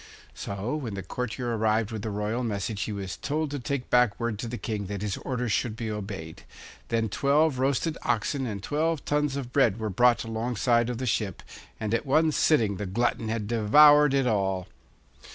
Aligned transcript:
So 0.33 0.75
when 0.77 0.95
the 0.95 1.03
courtier 1.03 1.55
arrived 1.55 1.91
with 1.91 2.01
the 2.01 2.09
royal 2.09 2.43
message 2.43 2.81
he 2.81 2.91
was 2.91 3.15
told 3.17 3.51
to 3.51 3.59
take 3.59 3.91
back 3.91 4.19
word 4.19 4.39
to 4.39 4.47
the 4.47 4.57
King 4.57 4.87
that 4.87 5.03
his 5.03 5.15
orders 5.17 5.51
should 5.51 5.75
be 5.75 5.91
obeyed. 5.91 6.41
Then 6.87 7.07
twelve 7.07 7.59
roasted 7.59 7.99
oxen 8.01 8.47
and 8.47 8.63
twelve 8.63 9.05
tons 9.05 9.35
of 9.35 9.53
bread 9.53 9.77
were 9.79 9.91
brought 9.91 10.23
alongside 10.23 10.89
of 10.89 10.97
the 10.97 11.05
ship, 11.05 11.43
and 11.79 11.93
at 11.93 12.07
one 12.07 12.31
sitting 12.31 12.77
the 12.77 12.87
glutton 12.87 13.29
had 13.29 13.45
devoured 13.47 14.15
it 14.15 14.25
all. 14.25 14.67